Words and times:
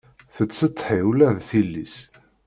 Tettsetḥi 0.35 0.99
ula 1.09 1.29
d 1.37 1.39
tili-s 1.47 1.95